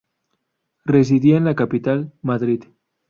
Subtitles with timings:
[0.83, 2.63] Residía en la capital, Madrid.